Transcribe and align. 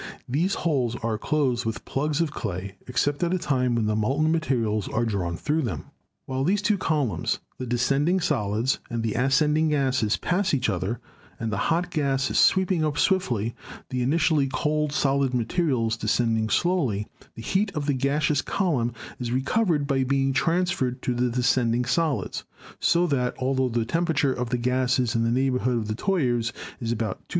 These 0.27 0.55
holes 0.65 0.95
are 1.03 1.19
closed 1.19 1.63
with 1.63 1.85
plugs 1.85 2.21
of 2.21 2.31
clay, 2.31 2.73
except 2.87 3.21
at 3.23 3.29
the 3.29 3.37
time 3.37 3.75
when 3.75 3.85
the 3.85 3.95
molten 3.95 4.31
materials 4.31 4.87
are 4.87 5.05
drawn 5.05 5.37
through 5.37 5.61
them. 5.61 5.91
While 6.25 6.43
these 6.43 6.63
two 6.63 6.79
columns, 6.79 7.37
the 7.59 7.67
descending 7.67 8.19
solids 8.19 8.79
and 8.89 9.03
the 9.03 9.13
ascending 9.13 9.69
gases, 9.69 10.17
pass 10.17 10.55
each 10.55 10.71
other, 10.71 10.99
and 11.39 11.51
the 11.53 11.57
hot 11.69 11.91
gas 11.91 12.31
is 12.31 12.39
sweep 12.39 12.71
ing 12.71 12.83
up 12.83 12.97
swiftly, 12.97 13.53
the 13.89 14.01
initially 14.01 14.47
cold, 14.47 14.91
solid 14.91 15.35
materials 15.35 15.97
descend 15.97 16.35
ing 16.35 16.49
slowly, 16.49 17.05
the 17.35 17.43
heat 17.43 17.71
of 17.75 17.85
the 17.85 17.93
gaseous 17.93 18.41
column 18.41 18.95
is 19.19 19.31
recovered 19.31 19.85
by 19.85 20.03
being 20.03 20.33
transferred 20.33 21.03
to 21.03 21.13
the 21.13 21.29
descending 21.29 21.85
solids, 21.85 22.43
so 22.79 23.05
that 23.05 23.35
altho 23.39 23.69
the 23.69 23.85
temperature 23.85 24.33
of 24.33 24.49
the 24.49 24.57
gases 24.57 25.13
in 25.13 25.21
the 25.23 25.29
neighborhood 25.29 25.77
of 25.77 25.87
the 25.87 25.93
tuyeres 25.93 26.51
is 26.79 26.91
above 26.91 27.19
2,912° 27.19 27.19
F. 27.19 27.27